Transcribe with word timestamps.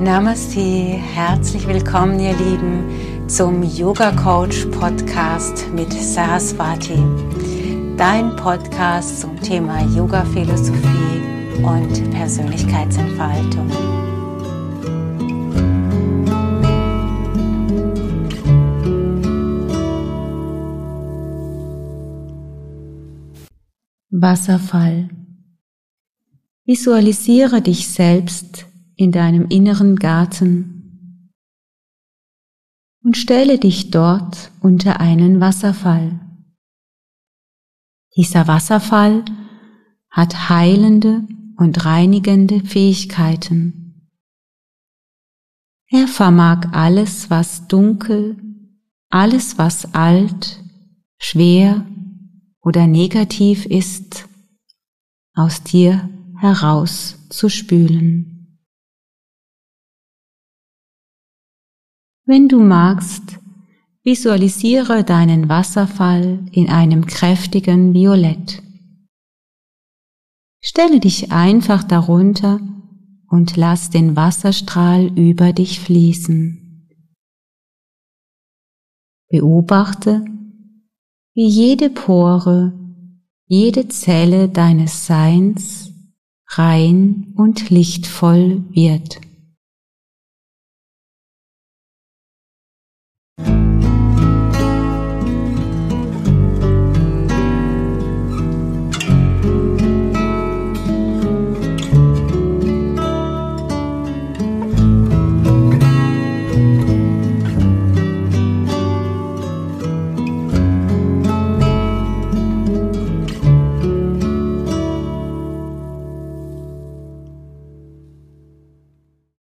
Namaste, 0.00 0.60
herzlich 0.60 1.66
willkommen 1.66 2.20
ihr 2.20 2.36
Lieben 2.36 3.28
zum 3.28 3.62
Yoga 3.62 4.12
Coach 4.12 4.66
Podcast 4.66 5.72
mit 5.72 5.90
Saraswati. 5.90 6.98
Dein 7.96 8.36
Podcast 8.36 9.22
zum 9.22 9.40
Thema 9.40 9.80
Yoga 9.96 10.22
Philosophie 10.26 11.22
und 11.62 12.10
Persönlichkeitsentfaltung. 12.10 13.70
Wasserfall. 24.10 25.08
Visualisiere 26.66 27.62
dich 27.62 27.88
selbst 27.88 28.66
in 28.96 29.12
deinem 29.12 29.46
inneren 29.48 29.96
Garten 29.96 31.30
und 33.04 33.16
stelle 33.16 33.58
dich 33.58 33.90
dort 33.90 34.50
unter 34.60 34.98
einen 35.00 35.40
Wasserfall. 35.40 36.20
Dieser 38.16 38.48
Wasserfall 38.48 39.24
hat 40.10 40.48
heilende 40.48 41.26
und 41.56 41.84
reinigende 41.84 42.60
Fähigkeiten. 42.64 44.10
Er 45.88 46.08
vermag 46.08 46.72
alles, 46.72 47.30
was 47.30 47.68
dunkel, 47.68 48.36
alles, 49.08 49.56
was 49.56 49.94
alt, 49.94 50.64
schwer 51.18 51.86
oder 52.60 52.86
negativ 52.86 53.66
ist, 53.66 54.28
aus 55.34 55.62
dir 55.62 56.10
heraus 56.40 57.18
Wenn 62.28 62.48
du 62.48 62.58
magst, 62.58 63.38
visualisiere 64.02 65.04
deinen 65.04 65.48
Wasserfall 65.48 66.44
in 66.50 66.68
einem 66.68 67.06
kräftigen 67.06 67.94
Violett. 67.94 68.64
Stelle 70.60 70.98
dich 70.98 71.30
einfach 71.30 71.84
darunter 71.84 72.58
und 73.28 73.56
lass 73.56 73.90
den 73.90 74.16
Wasserstrahl 74.16 75.06
über 75.16 75.52
dich 75.52 75.78
fließen. 75.78 76.88
Beobachte, 79.28 80.24
wie 81.34 81.46
jede 81.46 81.90
Pore, 81.90 82.72
jede 83.46 83.86
Zelle 83.86 84.48
deines 84.48 85.06
Seins 85.06 85.92
rein 86.48 87.32
und 87.36 87.70
lichtvoll 87.70 88.64
wird. 88.70 89.25